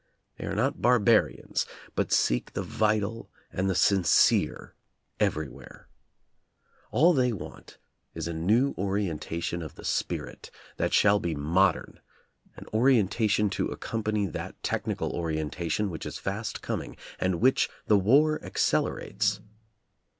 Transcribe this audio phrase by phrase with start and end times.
[0.37, 4.73] They are not barbarians, but seek the vital and the sincere
[5.19, 5.89] everywhere.
[6.89, 7.77] All they want
[8.15, 11.99] is a new orientation of the spirit that shall be modern,
[12.55, 18.43] an orientation to accompany that technical orientation which is fast coming, and which the war
[18.43, 19.39] accelerates.